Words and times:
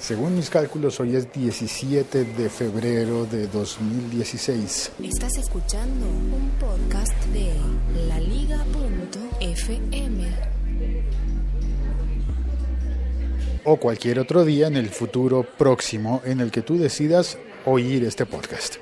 Según 0.00 0.34
mis 0.34 0.48
cálculos, 0.48 0.98
hoy 0.98 1.14
es 1.14 1.30
17 1.30 2.24
de 2.24 2.48
febrero 2.48 3.26
de 3.26 3.46
2016. 3.46 4.92
Estás 5.04 5.36
escuchando 5.36 6.06
un 6.06 6.50
podcast 6.58 7.12
de 7.26 7.52
laliga.fm. 8.08 8.50
O 13.64 13.76
cualquier 13.76 14.20
otro 14.20 14.46
día 14.46 14.68
en 14.68 14.76
el 14.76 14.88
futuro 14.88 15.42
próximo 15.42 16.22
en 16.24 16.40
el 16.40 16.50
que 16.50 16.62
tú 16.62 16.78
decidas 16.78 17.36
oír 17.66 18.02
este 18.04 18.24
podcast. 18.24 18.76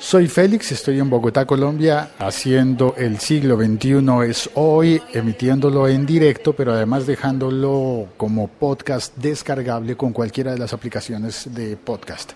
Soy 0.00 0.28
Félix, 0.28 0.70
estoy 0.70 1.00
en 1.00 1.10
Bogotá, 1.10 1.44
Colombia, 1.44 2.12
haciendo 2.20 2.94
el 2.96 3.18
siglo 3.18 3.56
XXI 3.56 4.30
es 4.30 4.48
hoy, 4.54 5.02
emitiéndolo 5.12 5.88
en 5.88 6.06
directo, 6.06 6.52
pero 6.52 6.72
además 6.72 7.04
dejándolo 7.04 8.06
como 8.16 8.46
podcast 8.46 9.16
descargable 9.16 9.96
con 9.96 10.12
cualquiera 10.12 10.52
de 10.52 10.58
las 10.58 10.72
aplicaciones 10.72 11.52
de 11.52 11.76
podcast. 11.76 12.32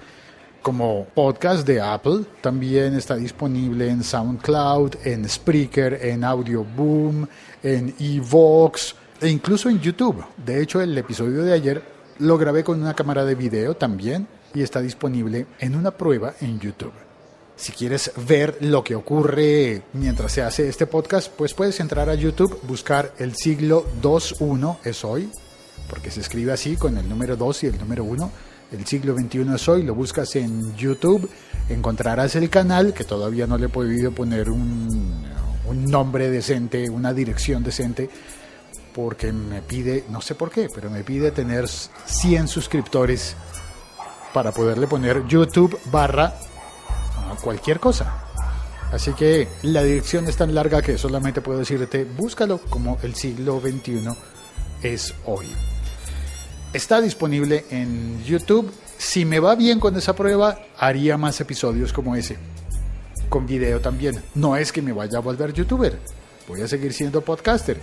Como 0.61 1.06
podcast 1.15 1.65
de 1.65 1.80
Apple, 1.80 2.25
también 2.41 2.95
está 2.95 3.15
disponible 3.15 3.89
en 3.89 4.03
SoundCloud, 4.03 4.97
en 5.05 5.29
Spreaker, 5.29 6.01
en 6.03 6.25
Audio 6.25 6.65
Boom, 6.65 7.29
en 7.62 7.95
Evox 8.01 8.97
e 9.20 9.29
incluso 9.29 9.70
en 9.70 9.79
YouTube. 9.81 10.25
De 10.45 10.61
hecho, 10.61 10.81
el 10.81 10.98
episodio 10.98 11.45
de 11.45 11.53
ayer 11.53 11.81
lo 12.19 12.37
grabé 12.37 12.65
con 12.65 12.83
una 12.83 12.95
cámara 12.95 13.25
de 13.25 13.37
video 13.37 13.77
también 13.77 14.27
y 14.53 14.62
está 14.62 14.81
disponible 14.81 15.47
en 15.61 15.77
una 15.77 15.92
prueba 15.92 16.34
en 16.41 16.59
YouTube. 16.59 16.92
Si 17.62 17.71
quieres 17.71 18.11
ver 18.27 18.59
lo 18.59 18.83
que 18.83 18.97
ocurre 18.97 19.83
mientras 19.93 20.33
se 20.33 20.43
hace 20.43 20.69
este 20.69 20.89
podcast, 20.89 21.30
pues 21.30 21.55
puedes 21.55 21.79
entrar 21.79 22.11
a 22.11 22.16
YouTube, 22.16 22.59
buscar 22.65 23.15
el 23.19 23.37
siglo 23.37 23.87
2.1 24.03 24.79
es 24.83 25.05
hoy, 25.05 25.30
porque 25.89 26.11
se 26.11 26.22
escribe 26.22 26.50
así 26.50 26.75
con 26.75 26.98
el 26.98 27.09
número 27.09 27.37
2 27.37 27.62
y 27.62 27.67
el 27.69 27.78
número 27.78 28.03
1. 28.03 28.33
El 28.72 28.84
siglo 28.84 29.14
21 29.14 29.55
es 29.55 29.69
hoy, 29.69 29.84
lo 29.84 29.95
buscas 29.95 30.34
en 30.34 30.75
YouTube, 30.75 31.31
encontrarás 31.69 32.34
el 32.34 32.50
canal, 32.50 32.92
que 32.92 33.05
todavía 33.05 33.47
no 33.47 33.56
le 33.56 33.67
he 33.67 33.69
podido 33.69 34.11
poner 34.11 34.50
un, 34.50 35.25
un 35.65 35.84
nombre 35.84 36.31
decente, 36.31 36.91
una 36.91 37.15
dirección 37.15 37.62
decente, 37.62 38.11
porque 38.92 39.33
me 39.33 39.62
pide, 39.62 40.03
no 40.11 40.20
sé 40.20 40.34
por 40.34 40.50
qué, 40.50 40.67
pero 40.75 40.91
me 40.91 41.05
pide 41.05 41.31
tener 41.31 41.69
100 41.69 42.48
suscriptores 42.48 43.37
para 44.34 44.50
poderle 44.50 44.89
poner 44.89 45.28
YouTube 45.28 45.78
barra 45.92 46.34
cualquier 47.36 47.80
cosa. 47.80 48.25
Así 48.92 49.12
que 49.14 49.48
la 49.62 49.83
dirección 49.83 50.27
es 50.27 50.36
tan 50.36 50.55
larga 50.55 50.83
que 50.83 50.98
solamente 50.98 51.41
puedo 51.41 51.61
decirte, 51.61 52.05
búscalo 52.05 52.58
como 52.58 52.98
el 53.02 53.14
siglo 53.14 53.61
XXI 53.61 54.08
es 54.83 55.14
hoy. 55.25 55.47
Está 56.72 57.00
disponible 57.00 57.64
en 57.70 58.22
YouTube. 58.25 58.72
Si 58.98 59.25
me 59.25 59.41
va 59.41 59.55
bien 59.55 59.80
con 59.80 59.97
esa 59.97 60.14
prueba, 60.14 60.58
haría 60.78 61.16
más 61.16 61.41
episodios 61.41 61.92
como 61.92 62.16
ese. 62.16 62.36
Con 63.28 63.47
video 63.47 63.80
también. 63.80 64.22
No 64.34 64.56
es 64.56 64.72
que 64.72 64.83
me 64.83 64.92
vaya 64.92 65.19
a 65.19 65.22
volver 65.22 65.53
youtuber. 65.53 65.98
Voy 66.48 66.60
a 66.60 66.69
seguir 66.69 66.92
siendo 66.92 67.22
podcaster 67.22 67.78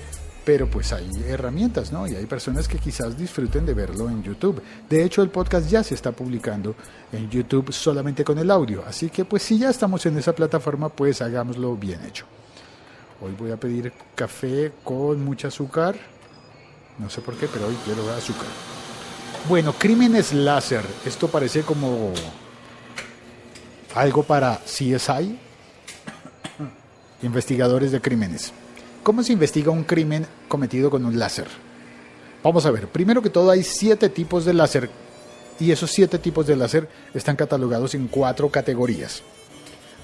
pero 0.46 0.70
pues 0.70 0.94
hay 0.94 1.10
herramientas, 1.28 1.92
¿no? 1.92 2.08
Y 2.08 2.16
hay 2.16 2.26
personas 2.26 2.68
que 2.68 2.78
quizás 2.78 3.18
disfruten 3.18 3.66
de 3.66 3.74
verlo 3.74 4.10
en 4.10 4.24
YouTube. 4.24 4.62
De 4.90 5.04
hecho, 5.04 5.22
el 5.22 5.30
podcast 5.30 5.70
ya 5.70 5.84
se 5.84 5.96
está 5.96 6.12
publicando 6.12 6.76
en 7.12 7.30
YouTube 7.30 7.72
solamente 7.72 8.24
con 8.24 8.38
el 8.40 8.50
audio, 8.50 8.84
así 8.86 9.10
que 9.10 9.26
pues 9.26 9.44
si 9.44 9.58
ya 9.58 9.70
estamos 9.70 10.06
en 10.06 10.18
esa 10.18 10.34
plataforma, 10.34 10.90
pues 10.90 11.22
hagámoslo 11.22 11.76
bien 11.76 12.04
hecho. 12.06 12.26
Hoy 13.22 13.36
voy 13.38 13.52
a 13.52 13.58
pedir 13.58 13.92
café 14.16 14.72
con 14.84 15.24
mucho 15.24 15.50
azúcar. 15.50 15.96
No 16.98 17.10
sé 17.10 17.22
por 17.22 17.36
qué, 17.36 17.48
pero 17.52 17.68
hoy 17.68 17.78
quiero 17.84 18.10
azúcar. 18.12 18.48
Bueno, 19.48 19.74
crímenes 19.74 20.34
láser. 20.34 20.84
Esto 21.06 21.28
parece 21.28 21.64
como 21.64 22.14
algo 23.96 24.24
para 24.24 24.58
CSI, 24.66 25.38
investigadores 27.24 27.92
de 27.92 28.02
crímenes. 28.02 28.54
¿Cómo 29.10 29.24
se 29.24 29.34
investiga 29.34 29.72
un 29.72 29.86
crimen 29.86 30.28
cometido 30.48 30.92
con 30.92 31.04
un 31.04 31.18
láser? 31.18 31.48
Vamos 32.44 32.68
a 32.68 32.70
ver, 32.70 32.88
primero 32.90 33.24
que 33.24 33.32
todo 33.32 33.50
hay 33.50 33.64
siete 33.64 34.08
tipos 34.08 34.46
de 34.46 34.54
láser 34.54 34.88
y 35.60 35.72
esos 35.72 35.90
siete 35.90 36.20
tipos 36.20 36.46
de 36.46 36.56
láser 36.56 36.88
están 37.16 37.36
catalogados 37.36 37.96
en 37.96 38.08
cuatro 38.08 38.50
categorías, 38.50 39.24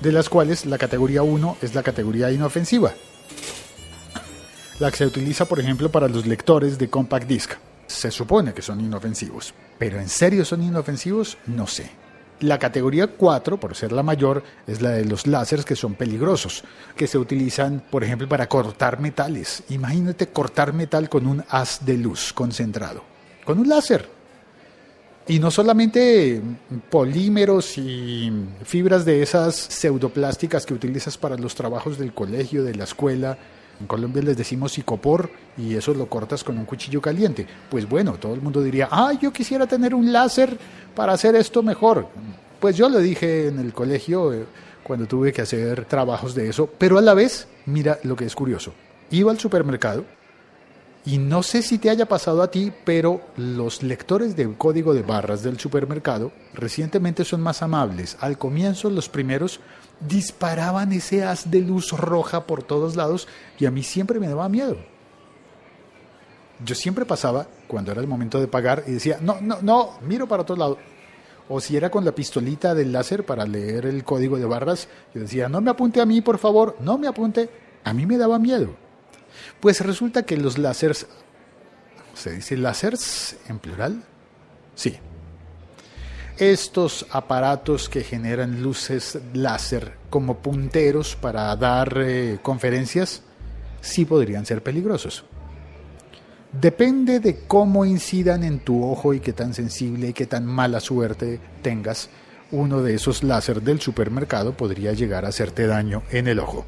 de 0.02 0.12
las 0.12 0.28
cuales 0.28 0.66
la 0.66 0.80
categoría 0.80 1.22
1 1.22 1.58
es 1.62 1.76
la 1.76 1.84
categoría 1.84 2.32
inofensiva, 2.32 2.96
la 4.80 4.90
que 4.90 4.98
se 4.98 5.06
utiliza 5.06 5.46
por 5.46 5.60
ejemplo 5.60 5.92
para 5.92 6.08
los 6.08 6.26
lectores 6.26 6.80
de 6.80 6.90
compact 6.90 7.28
disc. 7.28 7.52
Se 7.86 8.10
supone 8.10 8.56
que 8.56 8.64
son 8.64 8.82
inofensivos, 8.82 9.54
pero 9.78 10.00
¿en 10.00 10.10
serio 10.10 10.44
son 10.44 10.64
inofensivos? 10.64 11.38
No 11.46 11.68
sé. 11.68 12.05
La 12.46 12.60
categoría 12.60 13.08
4, 13.08 13.60
por 13.60 13.74
ser 13.74 13.92
la 13.92 14.04
mayor, 14.04 14.44
es 14.68 14.80
la 14.80 14.92
de 14.92 15.04
los 15.04 15.26
láseres 15.26 15.66
que 15.66 15.76
son 15.76 15.96
peligrosos, 15.96 16.64
que 16.96 17.08
se 17.08 17.18
utilizan, 17.18 17.84
por 17.90 18.04
ejemplo, 18.04 18.30
para 18.30 18.48
cortar 18.48 19.00
metales. 19.00 19.64
Imagínate 19.70 20.28
cortar 20.28 20.72
metal 20.72 21.10
con 21.10 21.26
un 21.26 21.44
haz 21.50 21.84
de 21.84 21.98
luz 21.98 22.34
concentrado, 22.34 23.02
con 23.46 23.58
un 23.58 23.68
láser. 23.68 24.08
Y 25.28 25.40
no 25.40 25.50
solamente 25.50 26.40
polímeros 26.92 27.80
y 27.80 28.32
fibras 28.64 29.06
de 29.06 29.24
esas 29.24 29.56
pseudoplásticas 29.56 30.68
que 30.68 30.76
utilizas 30.76 31.18
para 31.18 31.38
los 31.38 31.56
trabajos 31.56 31.98
del 31.98 32.14
colegio, 32.14 32.64
de 32.64 32.76
la 32.76 32.84
escuela, 32.84 33.40
en 33.80 33.88
Colombia 33.88 34.22
les 34.22 34.38
decimos 34.38 34.74
psicopor 34.74 35.30
y 35.58 35.76
eso 35.76 35.94
lo 35.94 36.08
cortas 36.08 36.44
con 36.44 36.58
un 36.58 36.66
cuchillo 36.66 37.02
caliente. 37.02 37.46
Pues 37.70 37.88
bueno, 37.88 38.14
todo 38.14 38.34
el 38.34 38.42
mundo 38.42 38.62
diría, 38.62 38.88
ah, 38.92 39.14
yo 39.20 39.34
quisiera 39.34 39.68
tener 39.68 39.94
un 39.94 40.12
láser 40.12 40.58
para 40.96 41.14
hacer 41.14 41.36
esto 41.36 41.62
mejor. 41.62 42.08
Pues 42.60 42.78
yo 42.78 42.90
lo 42.90 43.00
dije 43.00 43.48
en 43.48 43.60
el 43.60 43.74
colegio 43.74 44.34
eh, 44.34 44.46
cuando 44.84 45.08
tuve 45.08 45.34
que 45.34 45.42
hacer 45.42 45.86
trabajos 45.86 46.36
de 46.36 46.50
eso, 46.50 46.70
pero 46.78 46.98
a 46.98 47.02
la 47.02 47.14
vez, 47.14 47.48
mira 47.66 48.00
lo 48.04 48.16
que 48.16 48.26
es 48.26 48.36
curioso. 48.36 48.74
Iba 49.12 49.32
al 49.32 49.40
supermercado 49.40 50.06
y 51.06 51.20
no 51.20 51.44
sé 51.44 51.62
si 51.62 51.78
te 51.78 51.92
haya 51.92 52.08
pasado 52.08 52.42
a 52.42 52.50
ti, 52.50 52.74
pero 52.84 53.22
los 53.38 53.84
lectores 53.84 54.36
de 54.36 54.52
código 54.56 54.96
de 54.96 55.04
barras 55.04 55.44
del 55.44 55.60
supermercado 55.60 56.32
recientemente 56.54 57.24
son 57.24 57.42
más 57.42 57.62
amables. 57.62 58.18
Al 58.22 58.40
comienzo, 58.40 58.90
los 58.90 59.08
primeros 59.08 59.60
disparaban 60.00 60.92
ese 60.94 61.24
haz 61.24 61.52
de 61.52 61.62
luz 61.62 61.92
roja 61.92 62.48
por 62.48 62.64
todos 62.64 62.96
lados 62.96 63.28
y 63.60 63.68
a 63.68 63.72
mí 63.72 63.84
siempre 63.84 64.20
me 64.20 64.28
daba 64.28 64.50
miedo. 64.50 64.78
Yo 66.66 66.74
siempre 66.74 67.06
pasaba 67.06 67.46
cuando 67.68 67.92
era 67.92 68.02
el 68.02 68.08
momento 68.08 68.40
de 68.40 68.48
pagar 68.48 68.84
y 68.88 68.94
decía, 68.94 69.20
no, 69.22 69.40
no, 69.42 69.60
no, 69.62 70.00
miro 70.02 70.28
para 70.28 70.42
otro 70.42 70.56
lado. 70.56 70.80
O 71.50 71.62
si 71.62 71.78
era 71.78 71.92
con 71.92 72.04
la 72.04 72.14
pistolita 72.14 72.74
del 72.74 72.92
láser 72.92 73.24
para 73.24 73.46
leer 73.46 73.86
el 73.86 74.04
código 74.04 74.38
de 74.40 74.46
barras, 74.46 74.88
yo 75.14 75.22
decía, 75.22 75.50
no 75.50 75.62
me 75.62 75.70
apunte 75.70 76.02
a 76.02 76.06
mí, 76.08 76.22
por 76.22 76.40
favor, 76.40 76.78
no 76.80 76.98
me 76.98 77.08
apunte. 77.08 77.48
A 77.84 77.94
mí 77.94 78.08
me 78.08 78.18
daba 78.18 78.40
miedo. 78.40 78.85
Pues 79.60 79.82
resulta 79.82 80.24
que 80.24 80.38
los 80.38 80.58
láseres, 80.58 81.08
¿se 82.14 82.32
dice 82.32 82.58
láseres 82.58 83.38
en 83.48 83.60
plural? 83.60 84.04
Sí, 84.76 84.98
estos 86.38 87.06
aparatos 87.12 87.88
que 87.88 88.04
generan 88.04 88.62
luces 88.62 89.18
láser 89.34 89.94
como 90.10 90.40
punteros 90.40 91.16
para 91.16 91.56
dar 91.56 91.98
eh, 91.98 92.40
conferencias 92.42 93.22
sí 93.80 94.04
podrían 94.04 94.46
ser 94.46 94.62
peligrosos. 94.62 95.24
Depende 96.52 97.22
de 97.22 97.40
cómo 97.48 97.86
incidan 97.86 98.44
en 98.44 98.60
tu 98.60 98.84
ojo 98.84 99.14
y 99.14 99.22
qué 99.22 99.32
tan 99.32 99.54
sensible 99.54 100.10
y 100.10 100.14
qué 100.14 100.26
tan 100.26 100.46
mala 100.46 100.82
suerte 100.82 101.40
tengas, 101.62 102.10
uno 102.52 102.82
de 102.82 102.96
esos 102.96 103.24
láser 103.24 103.62
del 103.62 103.80
supermercado 103.80 104.58
podría 104.58 104.92
llegar 104.92 105.26
a 105.26 105.30
hacerte 105.30 105.68
daño 105.68 106.04
en 106.12 106.28
el 106.28 106.40
ojo, 106.40 106.66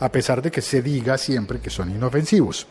a 0.00 0.10
pesar 0.10 0.42
de 0.42 0.50
que 0.50 0.62
se 0.62 0.82
diga 0.82 1.18
siempre 1.18 1.60
que 1.60 1.70
son 1.70 1.90
inofensivos. 1.90 2.66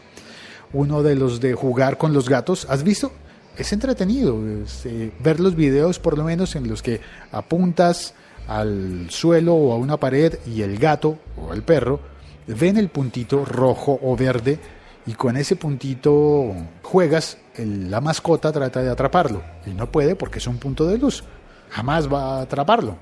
Uno 0.74 1.04
de 1.04 1.16
los 1.16 1.40
de 1.40 1.54
jugar 1.54 1.98
con 1.98 2.13
los 2.13 2.30
gatos, 2.30 2.68
¿has 2.69 2.84
visto? 2.84 3.12
es 3.57 3.74
entretenido 3.74 4.40
eh, 4.86 5.12
ver 5.19 5.40
los 5.40 5.56
videos 5.56 6.00
por 6.00 6.18
lo 6.18 6.24
menos 6.24 6.56
en 6.56 6.68
los 6.68 6.81
que 6.81 7.01
apuntas 7.31 8.13
al 8.48 9.07
suelo 9.10 9.56
o 9.56 9.74
a 9.74 9.78
una 9.78 9.98
pared 9.98 10.38
y 10.46 10.62
el 10.62 10.78
gato 10.78 11.18
o 11.38 11.54
el 11.54 11.63
perro 11.63 12.00
ven 12.48 12.78
el 12.78 12.90
puntito 12.90 13.44
rojo 13.44 14.00
o 14.01 14.16
verde 14.16 14.60
y 15.06 15.13
con 15.13 15.38
ese 15.38 15.56
puntito 15.56 16.54
juegas, 16.84 17.38
la 17.57 18.01
mascota 18.01 18.51
trata 18.51 18.84
de 18.84 18.90
atraparlo 18.90 19.42
y 19.66 19.72
no 19.72 19.90
puede 19.92 20.16
porque 20.16 20.40
es 20.40 20.48
un 20.48 20.57
punto 20.57 20.86
de 20.86 20.98
luz, 20.98 21.24
jamás 21.69 22.12
va 22.12 22.38
a 22.38 22.42
atraparlo. 22.42 22.98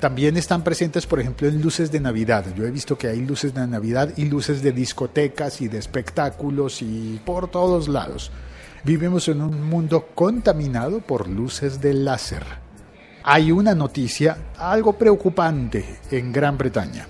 También 0.00 0.38
están 0.38 0.64
presentes, 0.64 1.06
por 1.06 1.20
ejemplo, 1.20 1.46
en 1.46 1.60
luces 1.60 1.92
de 1.92 2.00
Navidad. 2.00 2.46
Yo 2.56 2.64
he 2.64 2.70
visto 2.70 2.96
que 2.96 3.08
hay 3.08 3.20
luces 3.20 3.52
de 3.52 3.66
Navidad 3.66 4.10
y 4.16 4.24
luces 4.24 4.62
de 4.62 4.72
discotecas 4.72 5.60
y 5.60 5.68
de 5.68 5.76
espectáculos 5.76 6.80
y 6.80 7.20
por 7.26 7.50
todos 7.50 7.86
lados. 7.86 8.32
Vivimos 8.82 9.28
en 9.28 9.42
un 9.42 9.62
mundo 9.62 10.08
contaminado 10.14 11.00
por 11.02 11.28
luces 11.28 11.82
de 11.82 11.92
láser. 11.92 12.44
Hay 13.24 13.52
una 13.52 13.74
noticia 13.74 14.38
algo 14.56 14.94
preocupante 14.94 15.98
en 16.10 16.32
Gran 16.32 16.56
Bretaña. 16.56 17.06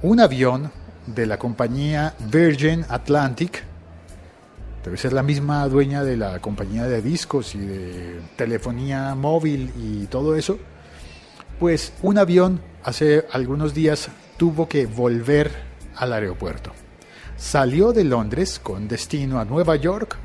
Un 0.00 0.18
avión 0.18 0.72
de 1.06 1.26
la 1.26 1.38
compañía 1.38 2.14
Virgin 2.32 2.86
Atlantic, 2.88 3.62
debe 4.82 4.96
ser 4.96 5.12
la 5.12 5.22
misma 5.22 5.68
dueña 5.68 6.02
de 6.02 6.16
la 6.16 6.40
compañía 6.40 6.84
de 6.84 7.02
discos 7.02 7.54
y 7.54 7.58
de 7.58 8.20
telefonía 8.36 9.14
móvil 9.14 9.70
y 9.76 10.06
todo 10.06 10.34
eso, 10.34 10.58
pues 11.62 11.92
un 12.02 12.18
avión 12.18 12.60
hace 12.82 13.24
algunos 13.30 13.72
días 13.72 14.08
tuvo 14.36 14.68
que 14.68 14.86
volver 14.86 15.52
al 15.94 16.12
aeropuerto. 16.12 16.72
Salió 17.36 17.92
de 17.92 18.02
Londres 18.02 18.58
con 18.60 18.88
destino 18.88 19.38
a 19.38 19.44
Nueva 19.44 19.76
York 19.76 20.16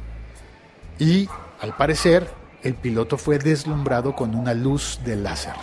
y 0.98 1.30
al 1.62 1.78
parecer 1.78 2.28
el 2.64 2.74
piloto 2.74 3.20
fue 3.20 3.38
deslumbrado 3.38 4.16
con 4.16 4.34
una 4.34 4.56
luz 4.56 5.00
de 5.06 5.16
láser. 5.16 5.54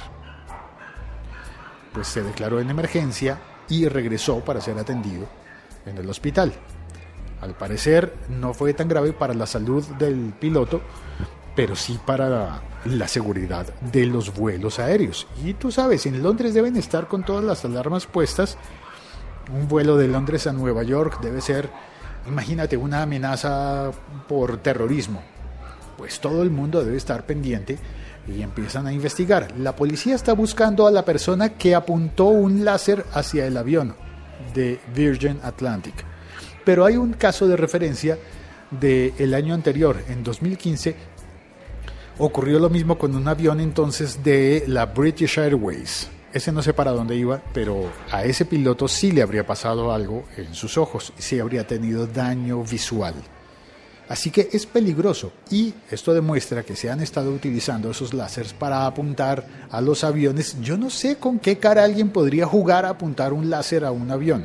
Pues 1.93 2.07
se 2.07 2.23
declaró 2.23 2.61
en 2.61 2.71
emergencia 2.71 3.41
y 3.69 3.89
regresó 3.89 4.45
para 4.45 4.61
ser 4.61 4.79
atendido 4.79 5.27
en 5.87 5.99
el 5.99 6.09
hospital. 6.09 6.53
Al 7.41 7.57
parecer 7.57 8.15
no 8.29 8.55
fue 8.55 8.75
tan 8.75 8.87
grave 8.87 9.13
para 9.13 9.35
la 9.35 9.47
salud 9.49 9.85
del 9.99 10.35
piloto, 10.39 10.83
pero 11.55 11.77
sí 11.77 11.99
para 12.05 12.63
la 12.85 13.09
seguridad 13.09 13.67
de 13.93 14.07
los 14.07 14.35
vuelos 14.35 14.79
aéreos. 14.79 15.27
Y 15.45 15.55
tú 15.55 15.71
sabes, 15.71 16.07
en 16.07 16.23
Londres 16.23 16.55
deben 16.55 16.77
estar 16.77 17.09
con 17.09 17.25
todas 17.25 17.45
las 17.45 17.65
alarmas 17.65 18.07
puestas. 18.07 18.57
Un 19.53 19.69
vuelo 19.69 19.97
de 19.97 20.09
Londres 20.09 20.47
a 20.47 20.53
Nueva 20.53 20.83
York 20.83 21.21
debe 21.21 21.41
ser, 21.41 21.71
imagínate, 22.27 22.77
una 22.77 23.03
amenaza 23.03 23.91
por 24.29 24.59
terrorismo. 24.59 25.23
Pues 25.97 26.21
todo 26.21 26.43
el 26.43 26.51
mundo 26.51 26.83
debe 26.85 26.97
estar 26.97 27.25
pendiente 27.25 27.79
y 28.27 28.43
empiezan 28.43 28.87
a 28.87 28.93
investigar. 28.93 29.53
La 29.59 29.77
policía 29.77 30.15
está 30.15 30.33
buscando 30.33 30.87
a 30.87 30.91
la 30.91 31.05
persona 31.05 31.51
que 31.51 31.75
apuntó 31.75 32.27
un 32.27 32.65
láser 32.65 33.05
hacia 33.13 33.47
el 33.47 33.57
avión 33.57 33.95
de 34.55 34.81
Virgin 34.95 35.39
Atlantic. 35.43 35.95
Pero 36.65 36.85
hay 36.85 36.97
un 36.97 37.13
caso 37.13 37.47
de 37.47 37.57
referencia 37.57 38.19
del 38.71 39.35
año 39.35 39.55
anterior, 39.55 39.97
en 40.09 40.25
2015, 40.25 40.97
ocurrió 42.19 42.59
lo 42.59 42.71
mismo 42.71 42.97
con 42.97 43.15
un 43.15 43.27
avión 43.27 43.61
entonces 43.61 44.23
de 44.23 44.65
la 44.67 44.87
British 44.87 45.39
Airways. 45.39 46.09
Ese 46.33 46.53
no 46.53 46.63
sé 46.63 46.73
para 46.73 46.91
dónde 46.91 47.17
iba, 47.17 47.41
pero 47.53 47.91
a 48.11 48.25
ese 48.25 48.45
piloto 48.45 48.89
sí 48.89 49.13
le 49.13 49.23
habría 49.23 49.47
pasado 49.47 49.93
algo 49.93 50.25
en 50.37 50.55
sus 50.55 50.77
ojos 50.79 51.13
sí 51.17 51.39
habría 51.39 51.67
tenido 51.67 52.07
daño 52.07 52.63
visual. 52.65 53.15
Así 54.09 54.31
que 54.31 54.51
es 54.53 54.67
peligroso 54.67 55.33
y 55.51 55.73
esto 55.91 56.13
demuestra 56.13 56.63
que 56.63 56.77
se 56.77 56.91
han 56.91 57.01
estado 57.01 57.31
utilizando 57.31 57.91
esos 57.91 58.13
láseres 58.13 58.53
para 58.53 58.85
apuntar 58.85 59.47
a 59.71 59.81
los 59.81 60.05
aviones. 60.05 60.61
Yo 60.61 60.77
no 60.77 60.91
sé 60.91 61.17
con 61.17 61.39
qué 61.39 61.59
cara 61.59 61.85
alguien 61.85 62.11
podría 62.11 62.47
jugar 62.47 62.85
a 62.85 62.91
apuntar 62.91 63.33
un 63.33 63.49
láser 63.49 63.85
a 63.85 63.93
un 63.93 64.11
avión 64.11 64.45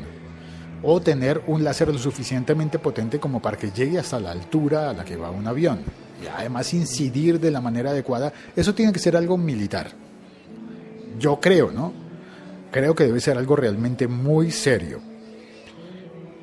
o 0.82 1.02
tener 1.02 1.42
un 1.48 1.64
láser 1.64 1.90
lo 1.90 1.98
suficientemente 1.98 2.80
potente 2.80 3.20
como 3.20 3.42
para 3.42 3.58
que 3.58 3.72
llegue 3.72 4.00
hasta 4.00 4.20
la 4.20 4.32
altura 4.32 4.92
a 4.92 4.94
la 4.94 5.04
que 5.04 5.18
va 5.18 5.30
un 5.30 5.46
avión 5.46 5.80
y 6.22 6.28
además 6.28 6.74
incidir 6.74 7.40
de 7.40 7.52
la 7.52 7.62
manera 7.62 7.92
adecuada. 7.92 8.34
Eso 8.56 8.74
tiene 8.74 8.92
que 8.92 9.00
ser 9.00 9.16
algo 9.16 9.38
militar. 9.38 9.92
Yo 11.18 11.40
creo, 11.40 11.72
¿no? 11.72 11.94
Creo 12.72 12.96
que 12.96 13.06
debe 13.06 13.20
ser 13.20 13.38
algo 13.38 13.56
realmente 13.56 14.08
muy 14.08 14.52
serio 14.52 15.02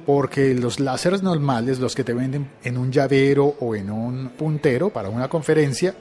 porque 0.06 0.54
los 0.54 0.78
láseres 0.78 1.22
normales, 1.22 1.80
los 1.80 1.96
que 1.96 2.04
te 2.04 2.14
venden 2.14 2.48
en 2.62 2.78
un 2.78 2.92
llavero 2.92 3.56
o 3.60 3.74
en 3.74 3.90
un 3.90 4.28
puntero 4.30 4.88
para 4.90 5.08
una 5.08 5.28
conferencia, 5.28 5.94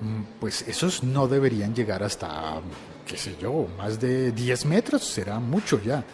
mm, 0.00 0.38
pues 0.38 0.68
esos 0.68 1.02
no 1.02 1.26
deberían 1.26 1.74
llegar 1.74 2.02
hasta, 2.02 2.60
qué 3.06 3.16
sé 3.16 3.36
yo, 3.40 3.66
más 3.78 3.98
de 3.98 4.32
10 4.32 4.66
metros, 4.66 5.02
será 5.02 5.40
mucho 5.40 5.80
ya. 5.82 6.04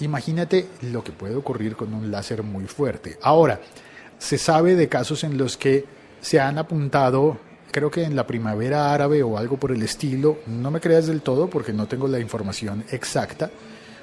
Imagínate 0.00 0.68
lo 0.82 1.02
que 1.02 1.12
puede 1.12 1.34
ocurrir 1.34 1.76
con 1.76 1.94
un 1.94 2.10
láser 2.10 2.42
muy 2.42 2.66
fuerte. 2.66 3.18
Ahora, 3.22 3.58
se 4.22 4.38
sabe 4.38 4.76
de 4.76 4.88
casos 4.88 5.24
en 5.24 5.36
los 5.36 5.56
que 5.56 5.84
se 6.20 6.38
han 6.38 6.56
apuntado, 6.56 7.38
creo 7.72 7.90
que 7.90 8.04
en 8.04 8.14
la 8.14 8.24
primavera 8.24 8.94
árabe 8.94 9.20
o 9.24 9.36
algo 9.36 9.56
por 9.56 9.72
el 9.72 9.82
estilo, 9.82 10.38
no 10.46 10.70
me 10.70 10.80
creas 10.80 11.08
del 11.08 11.22
todo 11.22 11.50
porque 11.50 11.72
no 11.72 11.88
tengo 11.88 12.06
la 12.06 12.20
información 12.20 12.84
exacta, 12.92 13.50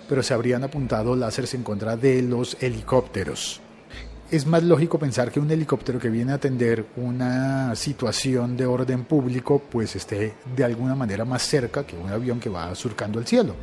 pero 0.10 0.22
se 0.22 0.34
habrían 0.34 0.66
apuntado 0.66 1.16
láseres 1.16 1.54
en 1.54 1.64
contra 1.64 1.96
de 1.96 2.22
los 2.22 2.58
helicópteros. 2.62 3.62
Es 4.30 4.46
más 4.46 4.62
lógico 4.62 5.00
pensar 5.00 5.32
que 5.32 5.40
un 5.40 5.50
helicóptero 5.50 6.00
que 6.00 6.10
viene 6.10 6.34
a 6.34 6.36
atender 6.36 6.88
una 6.98 7.74
situación 7.78 8.58
de 8.58 8.66
orden 8.66 9.06
público 9.06 9.62
pues 9.72 9.96
esté 9.96 10.34
de 10.54 10.64
alguna 10.66 10.96
manera 10.96 11.24
más 11.24 11.44
cerca 11.44 11.88
que 11.88 11.96
un 11.96 12.10
avión 12.10 12.42
que 12.42 12.50
va 12.50 12.76
surcando 12.76 13.20
el 13.20 13.26
cielo. 13.26 13.56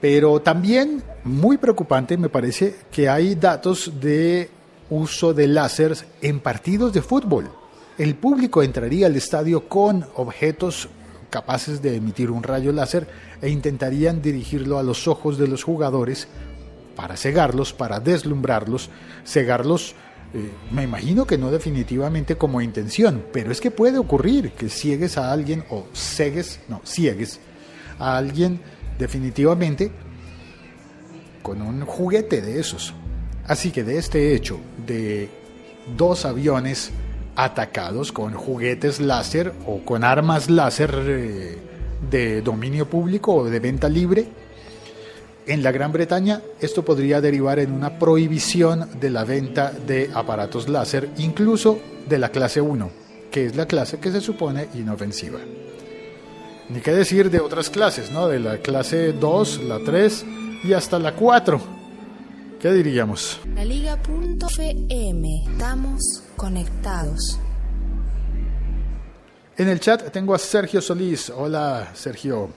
Pero 0.00 0.40
también 0.40 1.02
muy 1.24 1.58
preocupante 1.58 2.16
me 2.16 2.28
parece 2.28 2.76
que 2.90 3.08
hay 3.08 3.34
datos 3.34 3.92
de 4.00 4.50
uso 4.88 5.34
de 5.34 5.46
láseres 5.46 6.04
en 6.22 6.40
partidos 6.40 6.92
de 6.92 7.02
fútbol. 7.02 7.50
El 7.98 8.14
público 8.14 8.62
entraría 8.62 9.06
al 9.06 9.16
estadio 9.16 9.68
con 9.68 10.06
objetos 10.16 10.88
capaces 11.28 11.80
de 11.80 11.96
emitir 11.96 12.30
un 12.30 12.42
rayo 12.42 12.72
láser 12.72 13.06
e 13.40 13.48
intentarían 13.50 14.20
dirigirlo 14.20 14.78
a 14.78 14.82
los 14.82 15.06
ojos 15.06 15.38
de 15.38 15.46
los 15.46 15.62
jugadores 15.62 16.28
para 16.96 17.16
cegarlos, 17.16 17.72
para 17.72 18.00
deslumbrarlos, 18.00 18.90
cegarlos, 19.24 19.94
eh, 20.32 20.50
me 20.70 20.84
imagino 20.84 21.26
que 21.26 21.38
no 21.38 21.50
definitivamente 21.50 22.36
como 22.36 22.60
intención, 22.60 23.24
pero 23.32 23.50
es 23.50 23.60
que 23.60 23.70
puede 23.70 23.98
ocurrir 23.98 24.52
que 24.52 24.68
ciegues 24.68 25.18
a 25.18 25.32
alguien 25.32 25.64
o 25.70 25.86
cegues, 25.92 26.60
no, 26.68 26.80
ciegues 26.84 27.40
a 27.98 28.16
alguien 28.16 28.60
definitivamente 29.00 29.90
con 31.42 31.62
un 31.62 31.84
juguete 31.84 32.40
de 32.42 32.60
esos. 32.60 32.94
Así 33.46 33.72
que 33.72 33.82
de 33.82 33.98
este 33.98 34.34
hecho 34.34 34.60
de 34.86 35.28
dos 35.96 36.24
aviones 36.24 36.92
atacados 37.34 38.12
con 38.12 38.34
juguetes 38.34 39.00
láser 39.00 39.52
o 39.66 39.80
con 39.80 40.04
armas 40.04 40.50
láser 40.50 40.94
eh, 41.06 41.58
de 42.10 42.42
dominio 42.42 42.88
público 42.88 43.34
o 43.34 43.44
de 43.44 43.58
venta 43.58 43.88
libre. 43.88 44.28
En 45.46 45.62
la 45.62 45.72
Gran 45.72 45.90
Bretaña 45.90 46.42
esto 46.60 46.84
podría 46.84 47.20
derivar 47.20 47.58
en 47.58 47.72
una 47.72 47.98
prohibición 47.98 48.88
de 49.00 49.10
la 49.10 49.24
venta 49.24 49.72
de 49.72 50.10
aparatos 50.14 50.68
láser, 50.68 51.08
incluso 51.16 51.80
de 52.08 52.18
la 52.18 52.28
clase 52.28 52.60
1, 52.60 52.90
que 53.30 53.46
es 53.46 53.56
la 53.56 53.66
clase 53.66 53.98
que 53.98 54.12
se 54.12 54.20
supone 54.20 54.68
inofensiva. 54.74 55.40
Ni 56.70 56.80
qué 56.80 56.92
decir 56.92 57.30
de 57.30 57.40
otras 57.40 57.68
clases, 57.68 58.10
¿no? 58.12 58.28
De 58.28 58.38
la 58.38 58.58
clase 58.58 59.12
2, 59.12 59.64
la 59.64 59.80
3 59.80 60.24
y 60.64 60.72
hasta 60.72 60.98
la 60.98 61.14
4. 61.14 61.60
¿Qué 62.60 62.72
diríamos? 62.72 63.40
La 63.54 63.64
Liga.fm. 63.64 65.28
Estamos 65.50 66.22
conectados. 66.36 67.40
En 69.56 69.68
el 69.68 69.80
chat 69.80 70.10
tengo 70.12 70.34
a 70.34 70.38
Sergio 70.38 70.80
Solís. 70.80 71.30
Hola, 71.30 71.90
Sergio. 71.94 72.50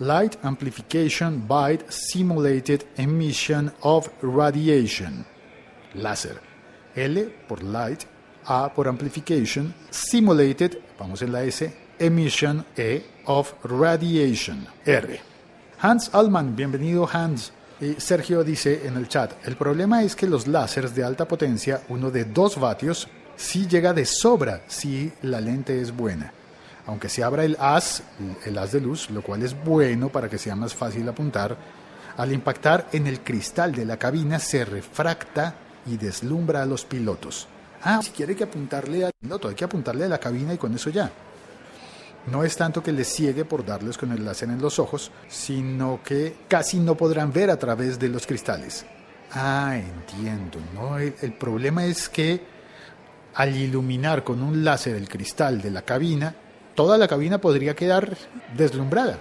Light 0.00 0.36
Amplification 0.42 1.46
by 1.46 1.78
Simulated 1.88 2.82
Emission 2.96 3.72
of 3.82 4.08
Radiation. 4.22 5.24
Láser. 5.94 6.40
L 6.94 7.24
por 7.48 7.62
Light, 7.62 8.02
A 8.44 8.72
por 8.74 8.88
Amplification, 8.88 9.72
Simulated, 9.90 10.78
vamos 10.98 11.22
en 11.22 11.32
la 11.32 11.44
S, 11.44 11.72
Emission 12.02 12.64
E 12.76 13.02
of 13.26 13.54
Radiation. 13.64 14.66
R. 14.84 15.20
Hans 15.80 16.10
Allman, 16.12 16.56
bienvenido 16.56 17.08
Hans. 17.10 17.52
Y 17.80 17.94
Sergio 17.94 18.44
dice 18.44 18.86
en 18.86 18.96
el 18.96 19.08
chat, 19.08 19.32
el 19.46 19.56
problema 19.56 20.02
es 20.02 20.14
que 20.14 20.26
los 20.26 20.46
láseres 20.46 20.94
de 20.94 21.04
alta 21.04 21.26
potencia, 21.26 21.82
uno 21.88 22.10
de 22.10 22.24
2 22.24 22.60
vatios, 22.60 23.08
sí 23.36 23.66
llega 23.66 23.92
de 23.92 24.04
sobra 24.04 24.62
si 24.66 25.12
la 25.22 25.40
lente 25.40 25.80
es 25.80 25.96
buena 25.96 26.32
aunque 26.86 27.08
se 27.08 27.22
abra 27.22 27.44
el 27.44 27.56
haz, 27.60 28.02
el 28.44 28.58
haz 28.58 28.72
de 28.72 28.80
luz, 28.80 29.10
lo 29.10 29.22
cual 29.22 29.42
es 29.42 29.54
bueno 29.64 30.08
para 30.08 30.28
que 30.28 30.38
sea 30.38 30.56
más 30.56 30.74
fácil 30.74 31.08
apuntar, 31.08 31.56
al 32.16 32.32
impactar 32.32 32.88
en 32.92 33.06
el 33.06 33.20
cristal 33.20 33.72
de 33.72 33.86
la 33.86 33.96
cabina 33.96 34.38
se 34.38 34.64
refracta 34.64 35.54
y 35.86 35.96
deslumbra 35.96 36.62
a 36.62 36.66
los 36.66 36.84
pilotos. 36.84 37.48
Ah, 37.82 38.00
si 38.02 38.10
quiere 38.10 38.36
que 38.36 38.44
apuntarle 38.44 39.04
al 39.04 39.12
piloto, 39.18 39.48
hay 39.48 39.54
que 39.54 39.64
apuntarle 39.64 40.04
a 40.04 40.08
la 40.08 40.18
cabina 40.18 40.54
y 40.54 40.58
con 40.58 40.74
eso 40.74 40.90
ya. 40.90 41.10
No 42.26 42.44
es 42.44 42.56
tanto 42.56 42.82
que 42.82 42.92
les 42.92 43.08
ciegue 43.08 43.44
por 43.44 43.64
darles 43.64 43.98
con 43.98 44.12
el 44.12 44.24
láser 44.24 44.48
en 44.48 44.62
los 44.62 44.78
ojos, 44.78 45.10
sino 45.28 46.00
que 46.04 46.36
casi 46.48 46.78
no 46.78 46.96
podrán 46.96 47.32
ver 47.32 47.50
a 47.50 47.58
través 47.58 47.98
de 47.98 48.08
los 48.08 48.26
cristales. 48.26 48.86
Ah, 49.32 49.76
entiendo. 49.76 50.58
¿no? 50.74 50.98
El, 50.98 51.32
problema 51.32 51.84
es 51.84 52.08
que 52.08 52.40
al 53.34 53.56
iluminar 53.56 54.22
con 54.22 54.42
un 54.42 54.64
láser 54.64 54.94
el 54.94 55.08
cristal 55.08 55.60
de 55.60 55.70
la 55.70 55.82
cabina, 55.82 56.34
toda 56.74 56.96
la 56.96 57.08
cabina 57.08 57.38
podría 57.38 57.74
quedar 57.74 58.16
deslumbrada. 58.56 59.18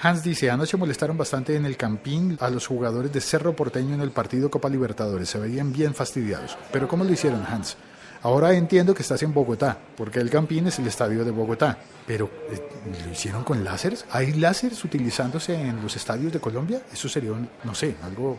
Hans 0.00 0.22
dice, 0.22 0.50
anoche 0.50 0.76
molestaron 0.76 1.18
bastante 1.18 1.56
en 1.56 1.66
el 1.66 1.76
campín 1.76 2.38
a 2.40 2.50
los 2.50 2.66
jugadores 2.66 3.12
de 3.12 3.20
Cerro 3.20 3.54
Porteño 3.54 3.94
en 3.94 4.00
el 4.00 4.12
partido 4.12 4.48
Copa 4.48 4.68
Libertadores, 4.68 5.28
se 5.28 5.38
veían 5.38 5.72
bien 5.72 5.92
fastidiados. 5.92 6.56
Pero 6.72 6.86
¿cómo 6.86 7.04
lo 7.04 7.12
hicieron, 7.12 7.44
Hans? 7.44 7.76
Ahora 8.22 8.52
entiendo 8.52 8.94
que 8.94 9.02
estás 9.02 9.22
en 9.22 9.32
Bogotá, 9.32 9.78
porque 9.96 10.18
el 10.18 10.28
Campín 10.30 10.66
es 10.66 10.78
el 10.78 10.86
estadio 10.86 11.24
de 11.24 11.30
Bogotá. 11.30 11.78
Pero, 12.06 12.30
eh, 12.50 12.60
¿lo 13.04 13.12
hicieron 13.12 13.44
con 13.44 13.62
láseres? 13.62 14.04
¿Hay 14.10 14.32
láseres 14.32 14.82
utilizándose 14.84 15.54
en 15.54 15.80
los 15.82 15.94
estadios 15.94 16.32
de 16.32 16.40
Colombia? 16.40 16.82
Eso 16.92 17.08
sería, 17.08 17.32
no 17.62 17.74
sé, 17.74 17.94
algo 18.02 18.38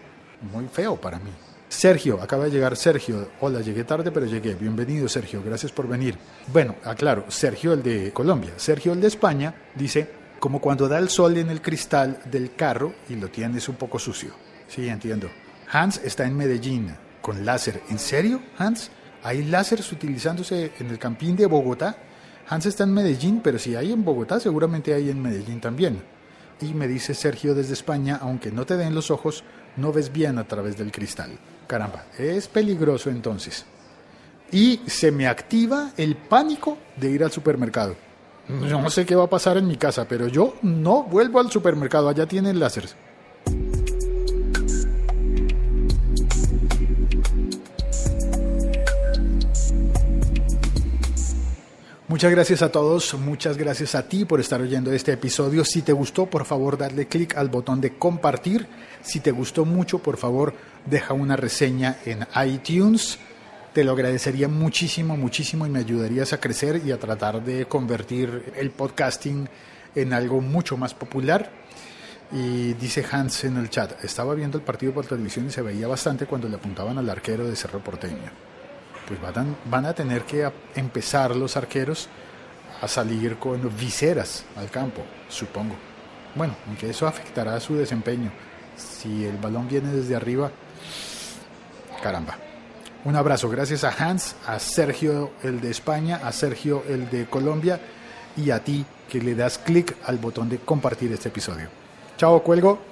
muy 0.52 0.68
feo 0.68 0.96
para 0.98 1.18
mí. 1.20 1.32
Sergio, 1.70 2.20
acaba 2.22 2.46
de 2.46 2.52
llegar 2.52 2.76
Sergio. 2.76 3.30
Hola, 3.40 3.62
llegué 3.62 3.84
tarde, 3.84 4.12
pero 4.12 4.26
llegué. 4.26 4.56
Bienvenido, 4.56 5.08
Sergio. 5.08 5.44
Gracias 5.46 5.72
por 5.72 5.88
venir. 5.88 6.18
Bueno, 6.48 6.76
aclaro, 6.84 7.26
Sergio 7.30 7.74
el 7.74 7.84
de 7.84 8.12
Colombia. 8.12 8.54
Sergio 8.58 8.92
el 8.92 9.00
de 9.00 9.08
España 9.08 9.54
dice, 9.76 10.10
como 10.40 10.60
cuando 10.60 10.88
da 10.88 10.98
el 10.98 11.10
sol 11.10 11.38
en 11.38 11.50
el 11.52 11.62
cristal 11.62 12.20
del 12.26 12.56
carro 12.56 12.94
y 13.08 13.16
lo 13.16 13.30
tienes 13.30 13.70
un 13.70 13.76
poco 13.76 14.00
sucio. 14.00 14.32
Sí, 14.68 14.90
entiendo. 14.90 15.30
Hans 15.72 16.02
está 16.04 16.26
en 16.26 16.36
Medellín 16.36 16.92
con 17.22 17.46
láser. 17.46 17.84
¿En 17.90 18.00
serio, 18.00 18.42
Hans? 18.58 18.90
¿Hay 19.24 19.44
láseres 19.44 19.92
utilizándose 19.92 20.72
en 20.80 20.90
el 20.90 21.00
campín 21.00 21.36
de 21.36 21.46
Bogotá? 21.46 21.98
Hans 22.48 22.66
está 22.66 22.84
en 22.84 22.94
Medellín, 22.94 23.42
pero 23.44 23.60
si 23.60 23.76
hay 23.76 23.92
en 23.92 24.04
Bogotá, 24.04 24.40
seguramente 24.40 24.94
hay 24.94 25.10
en 25.10 25.22
Medellín 25.22 25.60
también. 25.60 26.02
Y 26.62 26.74
me 26.74 26.88
dice 26.88 27.14
Sergio 27.14 27.54
desde 27.54 27.74
España, 27.74 28.20
aunque 28.22 28.52
no 28.52 28.66
te 28.66 28.76
den 28.76 28.96
los 28.96 29.12
ojos, 29.12 29.44
no 29.78 29.94
ves 29.94 30.12
bien 30.12 30.38
a 30.38 30.48
través 30.48 30.78
del 30.78 30.92
cristal. 30.92 31.38
Caramba, 31.68 32.06
es 32.18 32.48
peligroso 32.48 33.10
entonces. 33.10 33.66
Y 34.52 34.82
se 34.88 35.12
me 35.12 35.28
activa 35.28 35.92
el 35.96 36.16
pánico 36.16 36.78
de 36.98 37.12
ir 37.12 37.24
al 37.24 37.32
supermercado. 37.32 37.96
No 38.48 38.90
sé 38.90 39.06
qué 39.06 39.16
va 39.16 39.26
a 39.26 39.30
pasar 39.30 39.58
en 39.58 39.68
mi 39.68 39.78
casa, 39.78 40.08
pero 40.08 40.28
yo 40.28 40.56
no 40.64 41.04
vuelvo 41.04 41.40
al 41.40 41.52
supermercado, 41.52 42.10
allá 42.10 42.26
tienen 42.26 42.60
láseres. 42.60 42.96
Muchas 52.10 52.32
gracias 52.32 52.64
a 52.64 52.72
todos, 52.72 53.14
muchas 53.14 53.56
gracias 53.56 53.94
a 53.94 54.10
ti 54.10 54.26
por 54.26 54.40
estar 54.40 54.60
oyendo 54.60 54.92
este 54.92 55.12
episodio. 55.14 55.64
Si 55.64 55.84
te 55.84 55.94
gustó, 55.94 56.26
por 56.26 56.44
favor, 56.44 56.76
darle 56.76 57.06
clic 57.06 57.38
al 57.38 57.50
botón 57.50 57.82
de 57.82 58.00
compartir. 58.00 58.66
Si 59.04 59.20
te 59.20 59.30
gustó 59.30 59.64
mucho, 59.64 60.00
por 60.00 60.18
favor, 60.18 60.56
deja 60.88 61.14
una 61.14 61.36
reseña 61.36 61.98
en 62.08 62.26
iTunes. 62.44 63.20
Te 63.74 63.84
lo 63.84 63.92
agradecería 63.92 64.48
muchísimo, 64.48 65.18
muchísimo 65.18 65.68
y 65.68 65.70
me 65.70 65.78
ayudarías 65.78 66.34
a 66.34 66.40
crecer 66.40 66.82
y 66.84 66.92
a 66.92 66.98
tratar 66.98 67.46
de 67.46 67.68
convertir 67.68 68.54
el 68.56 68.72
podcasting 68.72 69.48
en 69.94 70.12
algo 70.12 70.42
mucho 70.42 70.78
más 70.78 70.96
popular. 70.96 71.52
Y 72.32 72.74
dice 72.74 73.06
Hans 73.12 73.44
en 73.44 73.58
el 73.58 73.70
chat, 73.70 74.04
estaba 74.04 74.34
viendo 74.34 74.58
el 74.58 74.64
partido 74.64 74.94
por 74.94 75.06
televisión 75.06 75.46
y 75.46 75.52
se 75.52 75.62
veía 75.62 75.88
bastante 75.88 76.26
cuando 76.26 76.50
le 76.50 76.56
apuntaban 76.56 76.98
al 76.98 77.08
arquero 77.08 77.48
de 77.48 77.56
Cerro 77.56 77.84
Porteño 77.84 78.49
pues 79.10 79.20
van, 79.66 79.86
a 79.86 79.94
tener 79.94 80.22
que 80.22 80.50
empezar 80.76 81.36
los 81.36 81.58
arqueros 81.58 82.08
a 82.80 82.88
salir 82.88 83.38
con 83.38 83.76
viseras 83.76 84.46
al 84.56 84.70
campo, 84.70 85.02
supongo. 85.28 85.76
Bueno, 86.36 86.56
aunque 86.68 86.92
eso 86.92 87.08
afectará 87.08 87.56
a 87.56 87.60
su 87.60 87.76
desempeño. 87.76 88.32
Si 88.78 89.26
el 89.26 89.38
balón 89.38 89.68
viene 89.68 89.92
desde 89.92 90.16
arriba, 90.16 90.52
caramba. 92.04 92.38
Un 93.04 93.16
abrazo, 93.16 93.50
gracias 93.50 93.84
a 93.84 93.90
Hans, 93.90 94.36
a 94.46 94.60
Sergio 94.60 95.32
el 95.42 95.60
de 95.60 95.72
España, 95.72 96.22
a 96.24 96.32
Sergio 96.32 96.84
el 96.88 97.10
de 97.10 97.26
Colombia 97.26 97.80
y 98.38 98.52
a 98.52 98.64
ti 98.64 98.86
que 99.10 99.20
le 99.20 99.34
das 99.34 99.58
clic 99.58 99.98
al 100.06 100.20
botón 100.20 100.50
de 100.50 100.60
compartir 100.60 101.12
este 101.12 101.30
episodio. 101.30 101.68
Chao, 102.18 102.44
cuelgo. 102.44 102.89